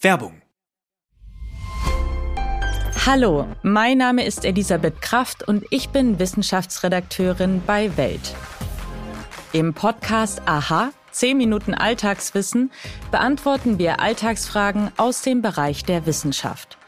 Werbung. 0.00 0.42
Hallo, 3.04 3.48
mein 3.62 3.98
Name 3.98 4.24
ist 4.24 4.44
Elisabeth 4.44 5.02
Kraft 5.02 5.42
und 5.42 5.64
ich 5.70 5.88
bin 5.88 6.20
Wissenschaftsredakteurin 6.20 7.62
bei 7.66 7.96
Welt. 7.96 8.34
Im 9.52 9.74
Podcast 9.74 10.42
Aha, 10.46 10.90
10 11.10 11.36
Minuten 11.36 11.74
Alltagswissen, 11.74 12.70
beantworten 13.10 13.78
wir 13.78 13.98
Alltagsfragen 13.98 14.92
aus 14.98 15.22
dem 15.22 15.42
Bereich 15.42 15.84
der 15.84 16.06
Wissenschaft. 16.06 16.78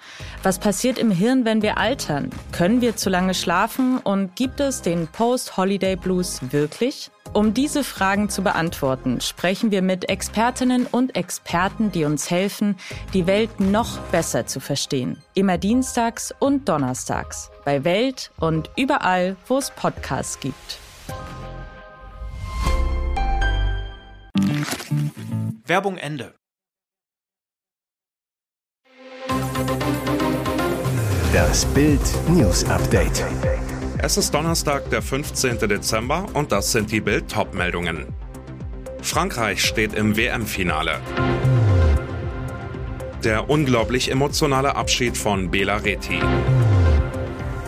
Was 0.44 0.60
passiert 0.60 0.98
im 0.98 1.10
Hirn, 1.10 1.44
wenn 1.44 1.62
wir 1.62 1.78
altern? 1.78 2.30
Können 2.52 2.80
wir 2.80 2.94
zu 2.94 3.10
lange 3.10 3.34
schlafen 3.34 3.98
und 3.98 4.36
gibt 4.36 4.60
es 4.60 4.82
den 4.82 5.08
Post-Holiday 5.08 5.96
Blues 5.96 6.52
wirklich? 6.52 7.10
Um 7.32 7.54
diese 7.54 7.84
Fragen 7.84 8.28
zu 8.28 8.42
beantworten, 8.42 9.20
sprechen 9.20 9.70
wir 9.70 9.82
mit 9.82 10.08
Expertinnen 10.08 10.86
und 10.86 11.14
Experten, 11.14 11.92
die 11.92 12.04
uns 12.04 12.28
helfen, 12.28 12.76
die 13.14 13.28
Welt 13.28 13.60
noch 13.60 13.98
besser 14.10 14.46
zu 14.46 14.58
verstehen. 14.58 15.22
Immer 15.34 15.56
dienstags 15.56 16.34
und 16.40 16.68
donnerstags 16.68 17.50
bei 17.64 17.84
Welt 17.84 18.32
und 18.40 18.68
überall, 18.76 19.36
wo 19.46 19.58
es 19.58 19.70
Podcasts 19.70 20.40
gibt. 20.40 20.78
Werbung 25.64 25.98
Ende. 25.98 26.34
Das 31.32 31.64
Bild 31.66 32.00
News 32.28 32.64
Update. 32.64 33.24
Es 34.02 34.16
ist 34.16 34.32
Donnerstag, 34.32 34.88
der 34.88 35.02
15. 35.02 35.58
Dezember 35.58 36.24
und 36.32 36.52
das 36.52 36.72
sind 36.72 36.90
die 36.90 37.02
Bild 37.02 37.26
meldungen 37.52 38.06
Frankreich 39.02 39.62
steht 39.62 39.92
im 39.92 40.16
WM-Finale. 40.16 41.00
Der 43.22 43.50
unglaublich 43.50 44.10
emotionale 44.10 44.74
Abschied 44.74 45.18
von 45.18 45.50
Bela 45.50 45.76
Reti. 45.76 46.18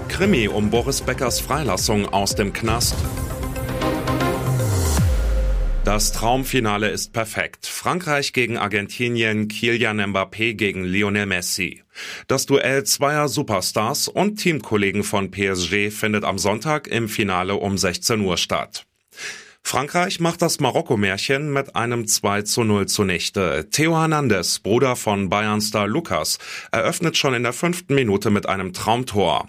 Krimi 0.09 0.49
um 0.49 0.71
Boris 0.71 1.03
Beckers 1.03 1.39
Freilassung 1.39 2.09
aus 2.09 2.35
dem 2.35 2.55
Knast. 2.55 2.97
Das 5.85 6.13
Traumfinale 6.13 6.91
ist 6.91 7.13
perfekt. 7.13 7.67
Frankreich 7.67 8.33
gegen 8.33 8.57
Argentinien, 8.57 9.49
Kylian 9.49 10.01
Mbappé 10.01 10.55
gegen 10.55 10.85
Lionel 10.85 11.27
Messi. 11.27 11.83
Das 12.29 12.47
Duell 12.47 12.85
zweier 12.85 13.27
Superstars 13.27 14.07
und 14.07 14.37
Teamkollegen 14.37 15.03
von 15.03 15.33
PSG 15.33 15.91
findet 15.91 16.23
am 16.23 16.39
Sonntag 16.39 16.87
im 16.87 17.09
Finale 17.09 17.57
um 17.57 17.77
16 17.77 18.21
Uhr 18.21 18.37
statt. 18.37 18.87
Frankreich 19.65 20.21
macht 20.21 20.41
das 20.41 20.61
Marokko-Märchen 20.61 21.53
mit 21.53 21.75
einem 21.75 22.07
2 22.07 22.43
zu 22.43 22.63
0 22.63 22.87
zunichte. 22.87 23.69
Theo 23.73 23.99
Hernandez, 23.99 24.61
Bruder 24.61 24.95
von 24.95 25.31
Bayern-Star 25.31 25.89
Lukas, 25.89 26.39
eröffnet 26.71 27.17
schon 27.17 27.35
in 27.35 27.43
der 27.43 27.53
fünften 27.53 27.97
Minute 27.97 28.31
mit 28.31 28.49
einem 28.49 28.73
Traumtor. 28.73 29.49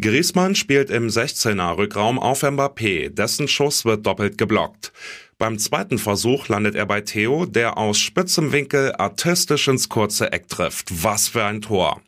Griezmann 0.00 0.54
spielt 0.54 0.88
im 0.88 1.08
16er 1.08 1.76
Rückraum 1.76 2.18
auf 2.18 2.42
Mbappé, 2.42 3.10
dessen 3.10 3.46
Schuss 3.46 3.84
wird 3.84 4.06
doppelt 4.06 4.38
geblockt. 4.38 4.92
Beim 5.40 5.58
zweiten 5.58 5.96
Versuch 5.96 6.48
landet 6.48 6.74
er 6.74 6.84
bei 6.84 7.00
Theo, 7.00 7.46
der 7.46 7.78
aus 7.78 7.98
spitzem 7.98 8.52
Winkel 8.52 8.94
artistisch 8.98 9.68
ins 9.68 9.88
kurze 9.88 10.32
Eck 10.32 10.48
trifft. 10.48 11.02
Was 11.02 11.28
für 11.28 11.42
ein 11.42 11.62
Tor. 11.62 12.02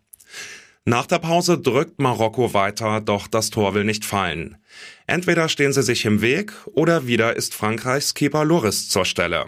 Nach 0.84 1.06
der 1.06 1.18
Pause 1.18 1.56
drückt 1.56 1.98
Marokko 1.98 2.52
weiter, 2.52 3.00
doch 3.00 3.26
das 3.26 3.48
Tor 3.48 3.72
will 3.72 3.84
nicht 3.84 4.04
fallen. 4.04 4.58
Entweder 5.06 5.48
stehen 5.48 5.72
sie 5.72 5.82
sich 5.82 6.04
im 6.04 6.20
Weg 6.20 6.52
oder 6.74 7.06
wieder 7.06 7.34
ist 7.34 7.54
Frankreichs 7.54 8.12
Keeper 8.12 8.44
Loris 8.44 8.90
zur 8.90 9.06
Stelle. 9.06 9.46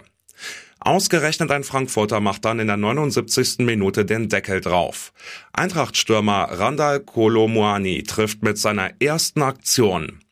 Ausgerechnet 0.79 1.51
ein 1.51 1.63
Frankfurter 1.63 2.21
macht 2.21 2.43
dann 2.43 2.57
in 2.57 2.65
der 2.65 2.77
79. 2.77 3.59
Minute 3.59 4.03
den 4.03 4.29
Deckel 4.29 4.61
drauf. 4.61 5.13
Eintrachtstürmer 5.53 6.49
Randall 6.49 7.01
Kolomuani 7.01 8.01
trifft 8.01 8.41
mit 8.41 8.57
seiner 8.57 8.99
ersten 8.99 9.43
Aktion. 9.43 10.24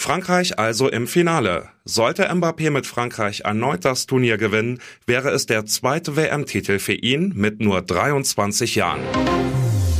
Frankreich 0.00 0.60
also 0.60 0.88
im 0.88 1.08
Finale. 1.08 1.70
Sollte 1.84 2.30
Mbappé 2.30 2.70
mit 2.70 2.86
Frankreich 2.86 3.40
erneut 3.40 3.84
das 3.84 4.06
Turnier 4.06 4.38
gewinnen, 4.38 4.80
wäre 5.06 5.30
es 5.30 5.46
der 5.46 5.66
zweite 5.66 6.14
WM-Titel 6.14 6.78
für 6.78 6.94
ihn 6.94 7.32
mit 7.34 7.60
nur 7.60 7.82
23 7.82 8.76
Jahren. 8.76 9.02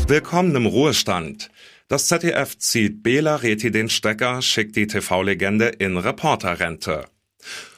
Willkommen 0.06 0.54
im 0.54 0.66
Ruhestand. 0.66 1.50
Das 1.88 2.06
ZDF 2.06 2.56
zieht 2.56 3.02
Bela 3.02 3.36
Reti 3.36 3.72
den 3.72 3.90
Stecker, 3.90 4.40
schickt 4.40 4.76
die 4.76 4.86
TV-Legende 4.86 5.66
in 5.66 5.96
Reporterrente. 5.96 7.04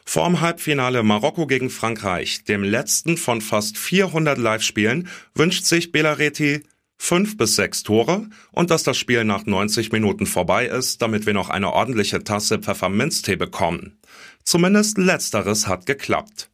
Vorm 0.05 0.43
Halbfinale 0.43 1.03
Marokko 1.03 1.47
gegen 1.47 1.71
Frankreich, 1.71 2.45
dem 2.45 2.63
letzten 2.63 3.17
von 3.17 3.41
fast 3.41 3.79
400 3.79 4.37
Live-Spielen, 4.37 5.09
wünscht 5.35 5.65
sich 5.65 5.91
Bela 5.91 6.13
Reti 6.13 6.65
fünf 7.03 7.39
bis 7.39 7.57
sechs 7.57 7.83
Tore 7.83 8.29
und 8.53 8.71
dass 8.71 8.83
das 8.83 8.99
Spiel 8.99 9.25
nach 9.25 9.47
90 9.47 9.91
Minuten 9.91 10.27
vorbei 10.27 10.67
ist, 10.67 11.01
damit 11.01 11.25
wir 11.25 11.33
noch 11.33 11.49
eine 11.49 11.73
ordentliche 11.73 12.23
Tasse 12.23 12.59
Pfefferminztee 12.59 13.37
bekommen. 13.37 13.99
Zumindest 14.45 14.99
letzteres 14.99 15.67
hat 15.67 15.87
geklappt. 15.87 16.51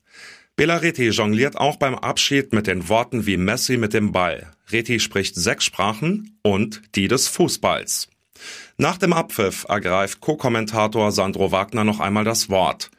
Bela 0.54 0.76
Reti 0.76 1.08
jongliert 1.08 1.56
auch 1.56 1.76
beim 1.76 1.96
Abschied 1.96 2.52
mit 2.52 2.68
den 2.68 2.88
Worten 2.88 3.26
wie 3.26 3.36
Messi 3.36 3.76
mit 3.76 3.92
dem 3.92 4.12
Ball. 4.12 4.52
Reti 4.70 5.00
spricht 5.00 5.34
sechs 5.34 5.64
Sprachen 5.64 6.38
und 6.42 6.80
die 6.94 7.08
des 7.08 7.26
Fußballs. 7.26 8.08
Nach 8.78 8.98
dem 8.98 9.12
Abpfiff 9.12 9.66
ergreift 9.68 10.20
Co-Kommentator 10.20 11.10
Sandro 11.10 11.50
Wagner 11.50 11.82
noch 11.82 11.98
einmal 11.98 12.24
das 12.24 12.48
Wort. 12.48 12.90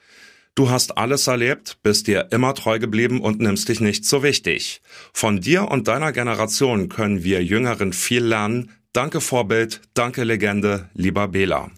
Du 0.58 0.72
hast 0.72 0.98
alles 0.98 1.28
erlebt, 1.28 1.78
bist 1.84 2.08
dir 2.08 2.30
immer 2.32 2.56
treu 2.56 2.80
geblieben 2.80 3.22
und 3.22 3.40
nimmst 3.40 3.70
dich 3.70 3.80
nicht 3.80 4.06
so 4.06 4.24
wichtig. 4.24 4.82
Von 5.14 5.40
dir 5.40 5.70
und 5.70 5.88
deiner 5.88 6.12
Generation 6.12 6.90
können 6.90 7.24
wir 7.24 7.44
Jüngeren 7.44 7.94
viel 7.94 8.24
lernen. 8.24 8.72
Danke 8.92 9.22
Vorbild, 9.22 9.82
danke 9.94 10.24
Legende, 10.24 10.90
lieber 10.96 11.28
Bela. 11.28 11.70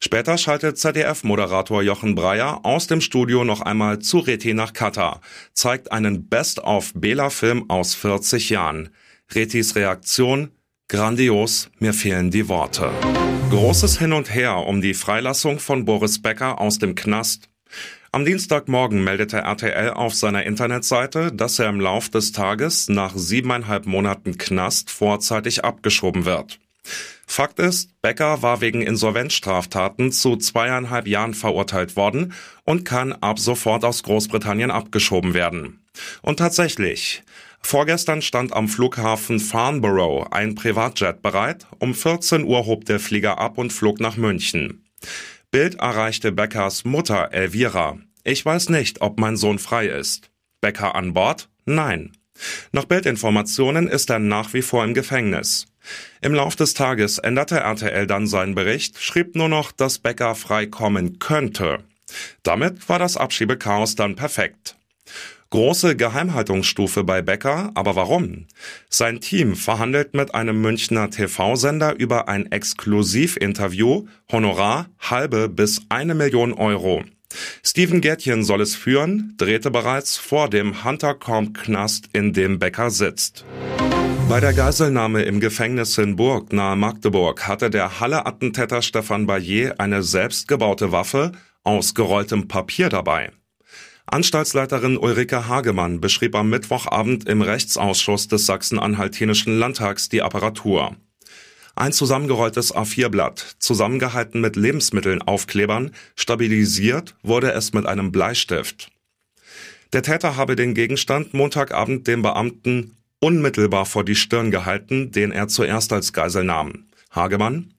Später 0.00 0.36
schaltet 0.36 0.78
ZDF-Moderator 0.78 1.80
Jochen 1.84 2.16
Breyer 2.16 2.66
aus 2.66 2.88
dem 2.88 3.00
Studio 3.00 3.44
noch 3.44 3.60
einmal 3.60 4.00
zu 4.00 4.18
Reti 4.18 4.52
nach 4.52 4.72
Katar, 4.72 5.20
zeigt 5.52 5.92
einen 5.92 6.28
Best-of-Bela-Film 6.28 7.70
aus 7.70 7.94
40 7.94 8.50
Jahren. 8.50 8.88
Retis 9.32 9.76
Reaktion, 9.76 10.50
grandios, 10.88 11.70
mir 11.78 11.94
fehlen 11.94 12.32
die 12.32 12.48
Worte. 12.48 12.90
Großes 13.50 14.00
Hin 14.00 14.12
und 14.12 14.34
Her 14.34 14.56
um 14.66 14.80
die 14.80 14.94
Freilassung 14.94 15.60
von 15.60 15.84
Boris 15.84 16.20
Becker 16.20 16.60
aus 16.60 16.80
dem 16.80 16.96
Knast 16.96 17.51
am 18.12 18.26
Dienstagmorgen 18.26 19.02
meldete 19.02 19.38
RTL 19.38 19.90
auf 19.90 20.14
seiner 20.14 20.44
Internetseite, 20.44 21.32
dass 21.32 21.58
er 21.58 21.70
im 21.70 21.80
Lauf 21.80 22.10
des 22.10 22.32
Tages 22.32 22.90
nach 22.90 23.16
siebeneinhalb 23.16 23.86
Monaten 23.86 24.36
Knast 24.36 24.90
vorzeitig 24.90 25.64
abgeschoben 25.64 26.26
wird. 26.26 26.60
Fakt 27.26 27.58
ist, 27.58 27.90
Becker 28.02 28.42
war 28.42 28.60
wegen 28.60 28.82
Insolvenzstraftaten 28.82 30.12
zu 30.12 30.36
zweieinhalb 30.36 31.06
Jahren 31.06 31.32
verurteilt 31.32 31.96
worden 31.96 32.34
und 32.64 32.84
kann 32.84 33.14
ab 33.14 33.38
sofort 33.38 33.82
aus 33.86 34.02
Großbritannien 34.02 34.70
abgeschoben 34.70 35.32
werden. 35.32 35.82
Und 36.20 36.38
tatsächlich, 36.38 37.22
vorgestern 37.62 38.20
stand 38.20 38.52
am 38.52 38.68
Flughafen 38.68 39.40
Farnborough 39.40 40.30
ein 40.30 40.54
Privatjet 40.54 41.22
bereit, 41.22 41.66
um 41.78 41.94
14 41.94 42.44
Uhr 42.44 42.66
hob 42.66 42.84
der 42.84 43.00
Flieger 43.00 43.38
ab 43.38 43.56
und 43.56 43.72
flog 43.72 44.00
nach 44.00 44.18
München. 44.18 44.84
Bild 45.52 45.74
erreichte 45.74 46.32
Beckers 46.32 46.86
Mutter 46.86 47.28
Elvira. 47.32 47.98
Ich 48.24 48.42
weiß 48.42 48.70
nicht, 48.70 49.02
ob 49.02 49.20
mein 49.20 49.36
Sohn 49.36 49.58
frei 49.58 49.86
ist. 49.86 50.30
Becker 50.62 50.94
an 50.94 51.12
Bord? 51.12 51.50
Nein. 51.66 52.12
Nach 52.72 52.86
Bildinformationen 52.86 53.86
ist 53.86 54.08
er 54.08 54.18
nach 54.18 54.54
wie 54.54 54.62
vor 54.62 54.82
im 54.82 54.94
Gefängnis. 54.94 55.66
Im 56.22 56.32
Lauf 56.32 56.56
des 56.56 56.72
Tages 56.72 57.18
änderte 57.18 57.60
RTL 57.60 58.06
dann 58.06 58.26
seinen 58.26 58.54
Bericht, 58.54 58.98
schrieb 58.98 59.36
nur 59.36 59.50
noch, 59.50 59.72
dass 59.72 59.98
Becker 59.98 60.34
frei 60.36 60.64
kommen 60.64 61.18
könnte. 61.18 61.84
Damit 62.42 62.88
war 62.88 62.98
das 62.98 63.18
Abschiebechaos 63.18 63.94
dann 63.94 64.16
perfekt. 64.16 64.78
Große 65.52 65.96
Geheimhaltungsstufe 65.96 67.04
bei 67.04 67.20
Becker, 67.20 67.72
aber 67.74 67.94
warum? 67.94 68.46
Sein 68.88 69.20
Team 69.20 69.54
verhandelt 69.54 70.14
mit 70.14 70.34
einem 70.34 70.62
Münchner 70.62 71.10
TV-Sender 71.10 71.94
über 71.98 72.26
ein 72.26 72.50
Exklusivinterview, 72.50 74.06
Honorar 74.32 74.88
halbe 74.98 75.50
bis 75.50 75.82
eine 75.90 76.14
Million 76.14 76.54
Euro. 76.54 77.04
Steven 77.62 78.00
Gärtchen 78.00 78.44
soll 78.44 78.62
es 78.62 78.74
führen, 78.74 79.34
drehte 79.36 79.70
bereits 79.70 80.16
vor 80.16 80.48
dem 80.48 80.84
Huntercomb-Knast, 80.84 82.08
in 82.14 82.32
dem 82.32 82.58
Becker 82.58 82.88
sitzt. 82.88 83.44
Bei 84.30 84.40
der 84.40 84.54
Geiselnahme 84.54 85.24
im 85.24 85.38
Gefängnis 85.38 85.98
in 85.98 86.16
Burg 86.16 86.54
nahe 86.54 86.76
Magdeburg 86.76 87.46
hatte 87.46 87.68
der 87.68 88.00
Halle-Attentäter 88.00 88.80
Stefan 88.80 89.26
Bayer 89.26 89.74
eine 89.76 90.02
selbstgebaute 90.02 90.92
Waffe 90.92 91.32
aus 91.62 91.94
gerolltem 91.94 92.48
Papier 92.48 92.88
dabei. 92.88 93.32
Anstaltsleiterin 94.12 94.98
Ulrike 94.98 95.48
Hagemann 95.48 95.98
beschrieb 95.98 96.34
am 96.34 96.50
Mittwochabend 96.50 97.26
im 97.26 97.40
Rechtsausschuss 97.40 98.28
des 98.28 98.44
Sachsen-Anhaltinischen 98.44 99.58
Landtags 99.58 100.10
die 100.10 100.20
Apparatur. 100.20 100.94
Ein 101.76 101.94
zusammengerolltes 101.94 102.74
A4-Blatt, 102.74 103.56
zusammengehalten 103.58 104.42
mit 104.42 104.56
Lebensmitteln 104.56 105.22
Aufklebern, 105.22 105.92
stabilisiert 106.14 107.14
wurde 107.22 107.52
es 107.52 107.72
mit 107.72 107.86
einem 107.86 108.12
Bleistift. 108.12 108.90
Der 109.94 110.02
Täter 110.02 110.36
habe 110.36 110.56
den 110.56 110.74
Gegenstand 110.74 111.32
Montagabend 111.32 112.06
dem 112.06 112.20
Beamten 112.20 112.98
unmittelbar 113.18 113.86
vor 113.86 114.04
die 114.04 114.14
Stirn 114.14 114.50
gehalten, 114.50 115.10
den 115.10 115.32
er 115.32 115.48
zuerst 115.48 115.90
als 115.90 116.12
Geisel 116.12 116.44
nahm. 116.44 116.84
Hagemann? 117.12 117.72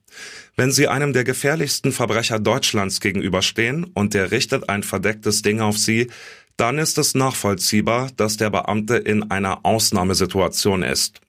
Wenn 0.56 0.70
Sie 0.70 0.88
einem 0.88 1.12
der 1.12 1.24
gefährlichsten 1.24 1.92
Verbrecher 1.92 2.38
Deutschlands 2.38 3.00
gegenüberstehen 3.00 3.84
und 3.84 4.14
der 4.14 4.30
richtet 4.30 4.68
ein 4.68 4.82
verdecktes 4.82 5.42
Ding 5.42 5.60
auf 5.60 5.78
Sie, 5.78 6.08
dann 6.56 6.78
ist 6.78 6.98
es 6.98 7.14
nachvollziehbar, 7.14 8.10
dass 8.16 8.36
der 8.36 8.50
Beamte 8.50 8.96
in 8.96 9.30
einer 9.30 9.64
Ausnahmesituation 9.64 10.82
ist. 10.82 11.20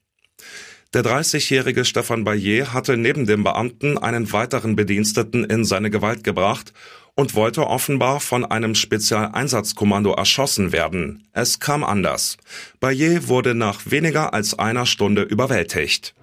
Der 0.94 1.04
30-jährige 1.04 1.84
Stefan 1.84 2.24
Bayer 2.24 2.72
hatte 2.72 2.96
neben 2.96 3.26
dem 3.26 3.44
Beamten 3.44 3.98
einen 3.98 4.32
weiteren 4.32 4.76
Bediensteten 4.76 5.44
in 5.44 5.66
seine 5.66 5.90
Gewalt 5.90 6.24
gebracht 6.24 6.72
und 7.16 7.34
wollte 7.34 7.68
offenbar 7.68 8.20
von 8.20 8.46
einem 8.46 8.76
Spezialeinsatzkommando 8.76 10.14
erschossen 10.14 10.72
werden. 10.72 11.28
Es 11.34 11.60
kam 11.60 11.84
anders. 11.84 12.38
Bayer 12.80 13.28
wurde 13.28 13.56
nach 13.56 13.82
weniger 13.86 14.34
als 14.34 14.58
einer 14.58 14.86
Stunde 14.86 15.24
überwältigt. 15.24 16.14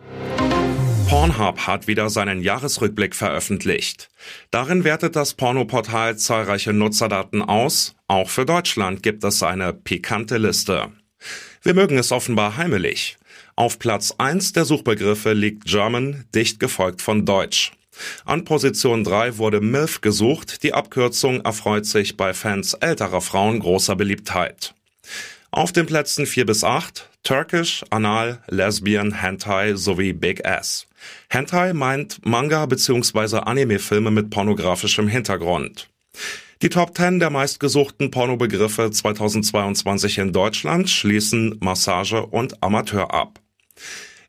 Pornhub 1.12 1.66
hat 1.66 1.88
wieder 1.88 2.08
seinen 2.08 2.40
Jahresrückblick 2.40 3.14
veröffentlicht. 3.14 4.08
Darin 4.50 4.82
wertet 4.82 5.14
das 5.14 5.34
Pornoportal 5.34 6.16
zahlreiche 6.16 6.72
Nutzerdaten 6.72 7.42
aus. 7.42 7.94
Auch 8.08 8.30
für 8.30 8.46
Deutschland 8.46 9.02
gibt 9.02 9.22
es 9.22 9.42
eine 9.42 9.74
pikante 9.74 10.38
Liste. 10.38 10.88
Wir 11.60 11.74
mögen 11.74 11.98
es 11.98 12.12
offenbar 12.12 12.56
heimelig. 12.56 13.18
Auf 13.56 13.78
Platz 13.78 14.14
1 14.16 14.54
der 14.54 14.64
Suchbegriffe 14.64 15.34
liegt 15.34 15.66
German, 15.66 16.24
dicht 16.34 16.58
gefolgt 16.58 17.02
von 17.02 17.26
Deutsch. 17.26 17.72
An 18.24 18.46
Position 18.46 19.04
3 19.04 19.36
wurde 19.36 19.60
MILF 19.60 20.00
gesucht, 20.00 20.62
die 20.62 20.72
Abkürzung 20.72 21.42
erfreut 21.42 21.84
sich 21.84 22.16
bei 22.16 22.32
Fans 22.32 22.72
älterer 22.72 23.20
Frauen 23.20 23.60
großer 23.60 23.96
Beliebtheit. 23.96 24.72
Auf 25.54 25.70
den 25.70 25.84
Plätzen 25.84 26.24
4 26.24 26.46
bis 26.46 26.64
8 26.64 27.10
Turkish, 27.24 27.84
Anal, 27.90 28.42
Lesbian, 28.48 29.12
Hentai 29.12 29.74
sowie 29.74 30.14
Big 30.14 30.46
Ass. 30.46 30.86
Hentai 31.28 31.74
meint 31.74 32.24
Manga 32.24 32.64
bzw. 32.64 33.36
Anime-Filme 33.36 34.10
mit 34.10 34.30
pornografischem 34.30 35.08
Hintergrund. 35.08 35.90
Die 36.62 36.70
Top 36.70 36.96
10 36.96 37.18
der 37.18 37.28
meistgesuchten 37.28 38.10
Pornobegriffe 38.10 38.90
2022 38.90 40.16
in 40.16 40.32
Deutschland 40.32 40.88
schließen 40.88 41.58
Massage 41.60 42.24
und 42.24 42.62
Amateur 42.62 43.12
ab. 43.12 43.38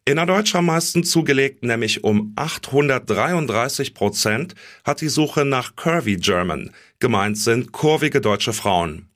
Innerdeutsch 0.03 0.53
am 0.55 0.65
meisten 0.65 1.05
zugelegt, 1.05 1.63
nämlich 1.63 2.03
um 2.03 2.33
833 2.35 3.93
Prozent, 3.93 4.55
hat 4.83 4.99
die 4.99 5.07
Suche 5.07 5.45
nach 5.45 5.77
Curvy 5.77 6.17
German. 6.17 6.71
Gemeint 6.99 7.37
sind 7.37 7.71
kurvige 7.71 8.19
deutsche 8.19 8.51
Frauen. 8.51 9.07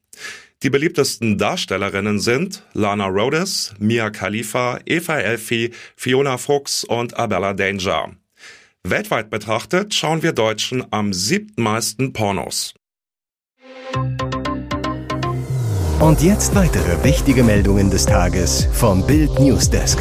Die 0.63 0.71
beliebtesten 0.71 1.37
Darstellerinnen 1.37 2.19
sind 2.19 2.63
Lana 2.73 3.05
Rhodes, 3.05 3.75
Mia 3.77 4.09
Khalifa, 4.09 4.79
Eva 4.87 5.19
Elfi, 5.19 5.71
Fiona 5.95 6.37
Fuchs 6.37 6.83
und 6.83 7.15
Abella 7.15 7.53
Danger. 7.53 8.13
Weltweit 8.83 9.29
betrachtet 9.29 9.93
schauen 9.93 10.23
wir 10.23 10.31
Deutschen 10.31 10.83
am 10.89 11.13
siebtmeisten 11.13 12.11
Pornos. 12.11 12.73
Und 15.99 16.21
jetzt 16.21 16.55
weitere 16.55 17.03
wichtige 17.03 17.43
Meldungen 17.43 17.91
des 17.91 18.05
Tages 18.05 18.67
vom 18.71 19.05
Bild 19.05 19.39
Newsdesk. 19.39 19.99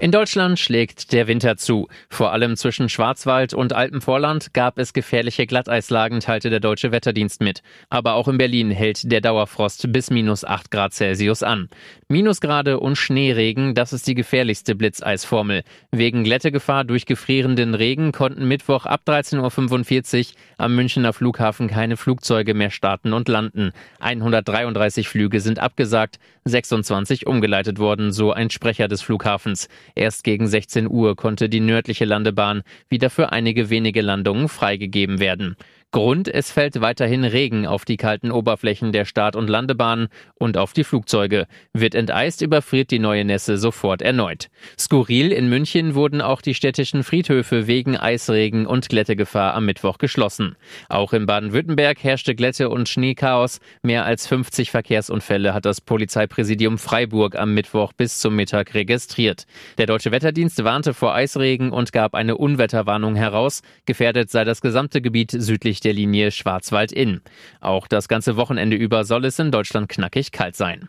In 0.00 0.12
Deutschland 0.12 0.60
schlägt 0.60 1.12
der 1.12 1.26
Winter 1.26 1.56
zu. 1.56 1.88
Vor 2.08 2.32
allem 2.32 2.56
zwischen 2.56 2.88
Schwarzwald 2.88 3.52
und 3.52 3.72
Alpenvorland 3.72 4.54
gab 4.54 4.78
es 4.78 4.92
gefährliche 4.92 5.44
Glatteislagen, 5.44 6.20
teilte 6.20 6.50
der 6.50 6.60
Deutsche 6.60 6.92
Wetterdienst 6.92 7.40
mit. 7.40 7.62
Aber 7.90 8.14
auch 8.14 8.28
in 8.28 8.38
Berlin 8.38 8.70
hält 8.70 9.10
der 9.10 9.20
Dauerfrost 9.20 9.90
bis 9.92 10.10
minus 10.10 10.44
8 10.44 10.70
Grad 10.70 10.94
Celsius 10.94 11.42
an. 11.42 11.68
Minusgrade 12.06 12.78
und 12.78 12.94
Schneeregen, 12.94 13.74
das 13.74 13.92
ist 13.92 14.06
die 14.06 14.14
gefährlichste 14.14 14.76
Blitzeisformel. 14.76 15.64
Wegen 15.90 16.22
Glättegefahr 16.22 16.84
durch 16.84 17.04
gefrierenden 17.04 17.74
Regen 17.74 18.12
konnten 18.12 18.46
Mittwoch 18.46 18.86
ab 18.86 19.00
13.45 19.04 20.28
Uhr 20.28 20.34
am 20.58 20.76
Münchner 20.76 21.12
Flughafen 21.12 21.66
keine 21.66 21.96
Flugzeuge 21.96 22.54
mehr 22.54 22.70
starten 22.70 23.12
und 23.12 23.26
landen. 23.26 23.72
133 23.98 25.08
Flüge 25.08 25.40
sind 25.40 25.58
abgesagt, 25.58 26.20
26 26.44 27.26
umgeleitet 27.26 27.80
worden, 27.80 28.12
so 28.12 28.32
ein 28.32 28.50
Sprecher 28.50 28.86
des 28.86 29.02
Flughafens. 29.02 29.68
Erst 29.94 30.24
gegen 30.24 30.46
16 30.46 30.88
Uhr 30.88 31.16
konnte 31.16 31.48
die 31.48 31.60
nördliche 31.60 32.04
Landebahn 32.04 32.62
wieder 32.88 33.10
für 33.10 33.32
einige 33.32 33.70
wenige 33.70 34.00
Landungen 34.00 34.48
freigegeben 34.48 35.20
werden. 35.20 35.56
Grund, 35.90 36.28
es 36.28 36.50
fällt 36.50 36.82
weiterhin 36.82 37.24
Regen 37.24 37.66
auf 37.66 37.86
die 37.86 37.96
kalten 37.96 38.30
Oberflächen 38.30 38.92
der 38.92 39.06
Start- 39.06 39.36
und 39.36 39.48
Landebahnen 39.48 40.08
und 40.34 40.58
auf 40.58 40.74
die 40.74 40.84
Flugzeuge. 40.84 41.46
Wird 41.72 41.94
enteist, 41.94 42.42
überfriert 42.42 42.90
die 42.90 42.98
neue 42.98 43.24
Nässe 43.24 43.56
sofort 43.56 44.02
erneut. 44.02 44.48
Skurril 44.78 45.32
in 45.32 45.48
München 45.48 45.94
wurden 45.94 46.20
auch 46.20 46.42
die 46.42 46.52
städtischen 46.52 47.04
Friedhöfe 47.04 47.66
wegen 47.66 47.96
Eisregen 47.96 48.66
und 48.66 48.90
Glättegefahr 48.90 49.54
am 49.54 49.64
Mittwoch 49.64 49.96
geschlossen. 49.96 50.56
Auch 50.90 51.14
in 51.14 51.24
Baden-Württemberg 51.24 52.04
herrschte 52.04 52.34
Glätte- 52.34 52.68
und 52.68 52.86
Schneechaos. 52.90 53.58
Mehr 53.82 54.04
als 54.04 54.26
50 54.26 54.70
Verkehrsunfälle 54.70 55.54
hat 55.54 55.64
das 55.64 55.80
Polizeipräsidium 55.80 56.76
Freiburg 56.76 57.34
am 57.38 57.54
Mittwoch 57.54 57.94
bis 57.94 58.18
zum 58.18 58.36
Mittag 58.36 58.74
registriert. 58.74 59.46
Der 59.78 59.86
Deutsche 59.86 60.12
Wetterdienst 60.12 60.62
warnte 60.64 60.92
vor 60.92 61.14
Eisregen 61.14 61.70
und 61.70 61.92
gab 61.92 62.14
eine 62.14 62.36
Unwetterwarnung 62.36 63.14
heraus. 63.16 63.62
Gefährdet 63.86 64.30
sei 64.30 64.44
das 64.44 64.60
gesamte 64.60 65.00
Gebiet 65.00 65.30
südlich 65.30 65.77
südlich 65.78 65.80
der 65.80 65.92
Linie 65.92 66.30
Schwarzwald-Inn. 66.30 67.22
Auch 67.60 67.86
das 67.88 68.08
ganze 68.08 68.36
Wochenende 68.36 68.76
über 68.76 69.04
soll 69.04 69.24
es 69.24 69.38
in 69.38 69.50
Deutschland 69.50 69.88
knackig 69.88 70.32
kalt 70.32 70.56
sein. 70.56 70.88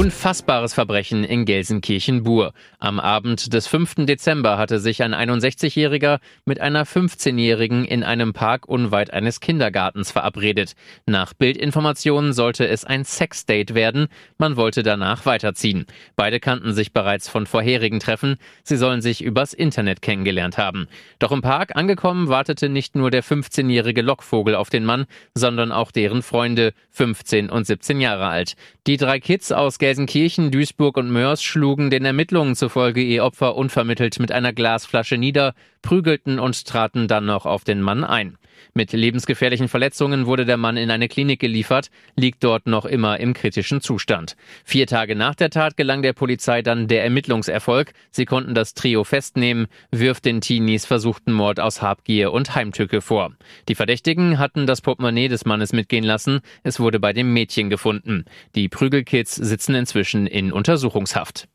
Unfassbares 0.00 0.72
Verbrechen 0.72 1.24
in 1.24 1.44
Gelsenkirchen-Bur. 1.44 2.54
Am 2.78 2.98
Abend 2.98 3.52
des 3.52 3.66
5. 3.66 4.06
Dezember 4.06 4.56
hatte 4.56 4.78
sich 4.78 5.02
ein 5.02 5.14
61-Jähriger 5.14 6.20
mit 6.46 6.58
einer 6.58 6.86
15-Jährigen 6.86 7.84
in 7.84 8.02
einem 8.02 8.32
Park 8.32 8.66
unweit 8.66 9.12
eines 9.12 9.40
Kindergartens 9.40 10.10
verabredet. 10.10 10.72
Nach 11.04 11.34
Bildinformationen 11.34 12.32
sollte 12.32 12.66
es 12.66 12.86
ein 12.86 13.04
Sexdate 13.04 13.74
werden. 13.74 14.06
Man 14.38 14.56
wollte 14.56 14.82
danach 14.82 15.26
weiterziehen. 15.26 15.84
Beide 16.16 16.40
kannten 16.40 16.72
sich 16.72 16.94
bereits 16.94 17.28
von 17.28 17.44
vorherigen 17.44 18.00
Treffen. 18.00 18.38
Sie 18.64 18.78
sollen 18.78 19.02
sich 19.02 19.22
übers 19.22 19.52
Internet 19.52 20.00
kennengelernt 20.00 20.56
haben. 20.56 20.88
Doch 21.18 21.30
im 21.30 21.42
Park 21.42 21.76
angekommen 21.76 22.28
wartete 22.28 22.70
nicht 22.70 22.96
nur 22.96 23.10
der 23.10 23.22
15-jährige 23.22 24.00
Lockvogel 24.00 24.54
auf 24.54 24.70
den 24.70 24.86
Mann, 24.86 25.04
sondern 25.34 25.72
auch 25.72 25.90
deren 25.90 26.22
Freunde, 26.22 26.72
15 26.88 27.50
und 27.50 27.66
17 27.66 28.00
Jahre 28.00 28.28
alt. 28.28 28.54
Die 28.86 28.96
drei 28.96 29.20
Kids 29.20 29.52
aus 29.52 29.78
Gelsenkirchen, 29.90 30.52
Duisburg 30.52 30.96
und 30.96 31.10
Mörs 31.10 31.42
schlugen 31.42 31.90
den 31.90 32.04
Ermittlungen 32.04 32.54
zufolge 32.54 33.02
ihr 33.02 33.24
Opfer 33.24 33.56
unvermittelt 33.56 34.20
mit 34.20 34.30
einer 34.30 34.52
Glasflasche 34.52 35.18
nieder, 35.18 35.52
prügelten 35.82 36.38
und 36.38 36.64
traten 36.64 37.08
dann 37.08 37.26
noch 37.26 37.44
auf 37.44 37.64
den 37.64 37.82
Mann 37.82 38.04
ein. 38.04 38.38
Mit 38.74 38.92
lebensgefährlichen 38.92 39.68
Verletzungen 39.68 40.26
wurde 40.26 40.44
der 40.44 40.56
Mann 40.56 40.76
in 40.76 40.90
eine 40.90 41.08
Klinik 41.08 41.40
geliefert, 41.40 41.90
liegt 42.16 42.44
dort 42.44 42.66
noch 42.66 42.84
immer 42.84 43.20
im 43.20 43.34
kritischen 43.34 43.80
Zustand. 43.80 44.36
Vier 44.64 44.86
Tage 44.86 45.16
nach 45.16 45.34
der 45.34 45.50
Tat 45.50 45.76
gelang 45.76 46.02
der 46.02 46.12
Polizei 46.12 46.62
dann 46.62 46.88
der 46.88 47.04
Ermittlungserfolg. 47.04 47.92
Sie 48.10 48.24
konnten 48.24 48.54
das 48.54 48.74
Trio 48.74 49.04
festnehmen, 49.04 49.66
wirft 49.90 50.24
den 50.24 50.40
Teenies 50.40 50.86
versuchten 50.86 51.32
Mord 51.32 51.60
aus 51.60 51.82
Habgier 51.82 52.32
und 52.32 52.54
Heimtücke 52.54 53.00
vor. 53.00 53.32
Die 53.68 53.74
Verdächtigen 53.74 54.38
hatten 54.38 54.66
das 54.66 54.80
Portemonnaie 54.80 55.28
des 55.28 55.44
Mannes 55.44 55.72
mitgehen 55.72 56.04
lassen. 56.04 56.40
Es 56.62 56.80
wurde 56.80 57.00
bei 57.00 57.12
dem 57.12 57.32
Mädchen 57.32 57.70
gefunden. 57.70 58.24
Die 58.54 58.68
Prügelkids 58.68 59.34
sitzen 59.34 59.74
inzwischen 59.74 60.26
in 60.26 60.52
Untersuchungshaft. 60.52 61.48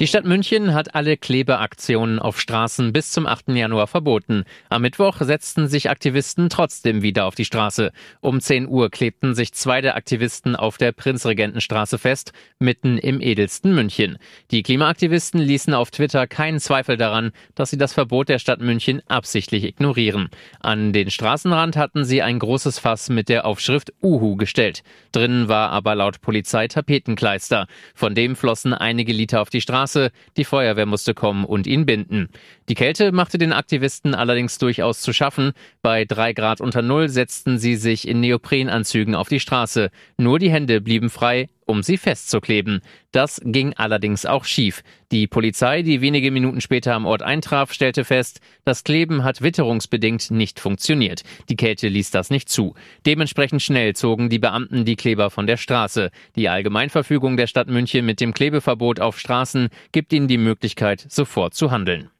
Die 0.00 0.08
Stadt 0.08 0.24
München 0.24 0.74
hat 0.74 0.96
alle 0.96 1.16
Klebeaktionen 1.16 2.18
auf 2.18 2.40
Straßen 2.40 2.92
bis 2.92 3.12
zum 3.12 3.28
8. 3.28 3.50
Januar 3.50 3.86
verboten. 3.86 4.42
Am 4.68 4.82
Mittwoch 4.82 5.18
setzten 5.20 5.68
sich 5.68 5.88
Aktivisten 5.88 6.48
trotzdem 6.48 7.02
wieder 7.02 7.26
auf 7.26 7.36
die 7.36 7.44
Straße. 7.44 7.92
Um 8.20 8.40
10 8.40 8.66
Uhr 8.66 8.90
klebten 8.90 9.36
sich 9.36 9.52
zwei 9.52 9.82
der 9.82 9.94
Aktivisten 9.94 10.56
auf 10.56 10.78
der 10.78 10.90
Prinzregentenstraße 10.90 11.98
fest, 11.98 12.32
mitten 12.58 12.98
im 12.98 13.20
edelsten 13.20 13.72
München. 13.72 14.18
Die 14.50 14.64
Klimaaktivisten 14.64 15.40
ließen 15.40 15.74
auf 15.74 15.92
Twitter 15.92 16.26
keinen 16.26 16.58
Zweifel 16.58 16.96
daran, 16.96 17.30
dass 17.54 17.70
sie 17.70 17.78
das 17.78 17.92
Verbot 17.92 18.28
der 18.28 18.40
Stadt 18.40 18.60
München 18.60 19.00
absichtlich 19.06 19.62
ignorieren. 19.62 20.28
An 20.58 20.92
den 20.92 21.12
Straßenrand 21.12 21.76
hatten 21.76 22.04
sie 22.04 22.20
ein 22.20 22.40
großes 22.40 22.80
Fass 22.80 23.10
mit 23.10 23.28
der 23.28 23.46
Aufschrift 23.46 23.92
Uhu 24.02 24.34
gestellt. 24.34 24.82
Drinnen 25.12 25.46
war 25.46 25.70
aber 25.70 25.94
laut 25.94 26.20
Polizei 26.20 26.66
Tapetenkleister. 26.66 27.68
Von 27.94 28.16
dem 28.16 28.34
flossen 28.34 28.74
einige 28.74 29.12
Liter 29.12 29.40
auf 29.40 29.50
die 29.50 29.60
Straße 29.60 29.83
Straße. 29.84 30.10
Die 30.36 30.44
Feuerwehr 30.44 30.86
musste 30.86 31.14
kommen 31.14 31.44
und 31.44 31.66
ihn 31.66 31.84
binden. 31.86 32.28
Die 32.68 32.74
Kälte 32.74 33.12
machte 33.12 33.38
den 33.38 33.52
Aktivisten 33.52 34.14
allerdings 34.14 34.58
durchaus 34.58 35.00
zu 35.00 35.12
schaffen. 35.12 35.52
Bei 35.82 36.04
drei 36.04 36.32
Grad 36.32 36.60
unter 36.60 36.82
Null 36.82 37.08
setzten 37.08 37.58
sie 37.58 37.76
sich 37.76 38.08
in 38.08 38.20
Neoprenanzügen 38.20 39.14
auf 39.14 39.28
die 39.28 39.40
Straße. 39.40 39.90
Nur 40.16 40.38
die 40.38 40.50
Hände 40.50 40.80
blieben 40.80 41.10
frei 41.10 41.48
um 41.66 41.82
sie 41.82 41.96
festzukleben. 41.96 42.80
Das 43.12 43.40
ging 43.44 43.74
allerdings 43.74 44.26
auch 44.26 44.44
schief. 44.44 44.82
Die 45.12 45.26
Polizei, 45.26 45.82
die 45.82 46.00
wenige 46.00 46.30
Minuten 46.30 46.60
später 46.60 46.94
am 46.94 47.06
Ort 47.06 47.22
eintraf, 47.22 47.72
stellte 47.72 48.04
fest, 48.04 48.40
das 48.64 48.84
Kleben 48.84 49.24
hat 49.24 49.42
witterungsbedingt 49.42 50.30
nicht 50.30 50.60
funktioniert. 50.60 51.22
Die 51.48 51.56
Kälte 51.56 51.88
ließ 51.88 52.10
das 52.10 52.30
nicht 52.30 52.48
zu. 52.48 52.74
Dementsprechend 53.06 53.62
schnell 53.62 53.94
zogen 53.94 54.28
die 54.28 54.38
Beamten 54.38 54.84
die 54.84 54.96
Kleber 54.96 55.30
von 55.30 55.46
der 55.46 55.56
Straße. 55.56 56.10
Die 56.36 56.48
Allgemeinverfügung 56.48 57.36
der 57.36 57.46
Stadt 57.46 57.68
München 57.68 58.04
mit 58.06 58.20
dem 58.20 58.34
Klebeverbot 58.34 59.00
auf 59.00 59.18
Straßen 59.18 59.68
gibt 59.92 60.12
ihnen 60.12 60.28
die 60.28 60.38
Möglichkeit, 60.38 61.06
sofort 61.08 61.54
zu 61.54 61.70
handeln. 61.70 62.10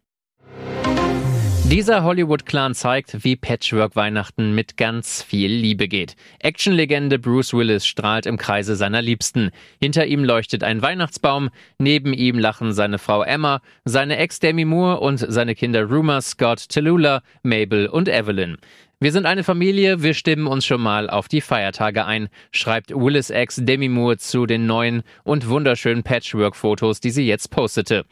Dieser 1.75 2.05
Hollywood-Clan 2.05 2.73
zeigt, 2.73 3.25
wie 3.25 3.35
Patchwork-Weihnachten 3.35 4.55
mit 4.55 4.77
ganz 4.77 5.25
viel 5.25 5.51
Liebe 5.51 5.89
geht. 5.89 6.15
Actionlegende 6.39 7.19
Bruce 7.19 7.53
Willis 7.53 7.85
strahlt 7.85 8.27
im 8.27 8.39
Kreise 8.39 8.77
seiner 8.77 9.03
Liebsten. 9.03 9.51
Hinter 9.81 10.07
ihm 10.07 10.23
leuchtet 10.23 10.63
ein 10.63 10.83
Weihnachtsbaum, 10.83 11.51
neben 11.79 12.13
ihm 12.13 12.39
lachen 12.39 12.73
seine 12.73 12.99
Frau 12.99 13.25
Emma, 13.25 13.61
seine 13.85 14.19
Ex 14.19 14.39
Demi 14.39 14.65
Moore 14.65 15.01
und 15.01 15.17
seine 15.19 15.57
Kinder 15.57 15.83
Rumor, 15.83 16.21
Scott, 16.21 16.69
Tallulah, 16.69 17.23
Mabel 17.43 17.89
und 17.89 18.09
Evelyn. 18.09 18.57
Wir 19.01 19.11
sind 19.11 19.27
eine 19.27 19.43
Familie, 19.43 20.01
wir 20.01 20.15
stimmen 20.15 20.47
uns 20.47 20.65
schon 20.65 20.81
mal 20.81 21.11
auf 21.11 21.27
die 21.27 21.41
Feiertage 21.41 22.05
ein, 22.05 22.29
schreibt 22.53 22.95
Willis 22.95 23.31
Ex 23.31 23.57
Demi 23.61 23.89
Moore 23.89 24.19
zu 24.19 24.47
den 24.47 24.67
neuen 24.67 25.03
und 25.25 25.49
wunderschönen 25.49 26.05
Patchwork-Fotos, 26.05 27.01
die 27.01 27.11
sie 27.11 27.27
jetzt 27.27 27.51
postete. 27.51 28.05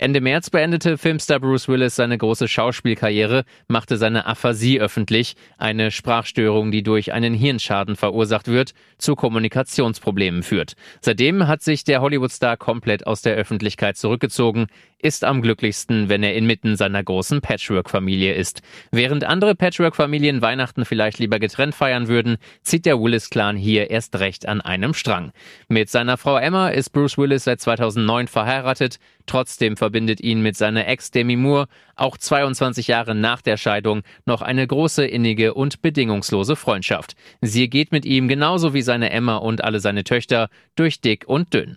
Ende 0.00 0.22
März 0.22 0.48
beendete 0.48 0.96
Filmstar 0.96 1.40
Bruce 1.40 1.68
Willis 1.68 1.94
seine 1.94 2.16
große 2.16 2.48
Schauspielkarriere, 2.48 3.44
machte 3.68 3.98
seine 3.98 4.24
Aphasie 4.24 4.80
öffentlich, 4.80 5.36
eine 5.58 5.90
Sprachstörung, 5.90 6.70
die 6.70 6.82
durch 6.82 7.12
einen 7.12 7.34
Hirnschaden 7.34 7.96
verursacht 7.96 8.48
wird, 8.48 8.72
zu 8.96 9.14
Kommunikationsproblemen 9.14 10.42
führt. 10.42 10.72
Seitdem 11.02 11.46
hat 11.46 11.60
sich 11.60 11.84
der 11.84 12.00
Hollywoodstar 12.00 12.56
komplett 12.56 13.06
aus 13.06 13.20
der 13.20 13.34
Öffentlichkeit 13.34 13.98
zurückgezogen, 13.98 14.68
ist 15.02 15.24
am 15.24 15.42
glücklichsten, 15.42 16.08
wenn 16.08 16.22
er 16.22 16.34
inmitten 16.34 16.76
seiner 16.76 17.02
großen 17.02 17.40
Patchwork-Familie 17.40 18.34
ist. 18.34 18.62
Während 18.90 19.24
andere 19.24 19.54
Patchwork-Familien 19.54 20.42
Weihnachten 20.42 20.84
vielleicht 20.84 21.18
lieber 21.18 21.38
getrennt 21.38 21.74
feiern 21.74 22.08
würden, 22.08 22.36
zieht 22.62 22.86
der 22.86 23.00
Willis-Clan 23.00 23.56
hier 23.56 23.90
erst 23.90 24.18
recht 24.18 24.46
an 24.46 24.60
einem 24.60 24.94
Strang. 24.94 25.32
Mit 25.68 25.90
seiner 25.90 26.16
Frau 26.16 26.36
Emma 26.36 26.68
ist 26.68 26.90
Bruce 26.90 27.18
Willis 27.18 27.44
seit 27.44 27.60
2009 27.60 28.28
verheiratet, 28.28 28.98
trotzdem 29.26 29.76
verbindet 29.76 30.20
ihn 30.20 30.42
mit 30.42 30.56
seiner 30.56 30.86
Ex 30.86 31.10
Demi 31.10 31.36
Moore 31.36 31.66
auch 31.96 32.16
22 32.16 32.88
Jahre 32.88 33.14
nach 33.14 33.42
der 33.42 33.56
Scheidung 33.56 34.02
noch 34.24 34.42
eine 34.42 34.66
große, 34.66 35.04
innige 35.04 35.54
und 35.54 35.82
bedingungslose 35.82 36.56
Freundschaft. 36.56 37.14
Sie 37.40 37.68
geht 37.68 37.92
mit 37.92 38.04
ihm 38.04 38.28
genauso 38.28 38.74
wie 38.74 38.82
seine 38.82 39.10
Emma 39.10 39.36
und 39.36 39.62
alle 39.62 39.80
seine 39.80 40.04
Töchter 40.04 40.48
durch 40.76 41.00
dick 41.00 41.24
und 41.26 41.52
dünn. 41.52 41.76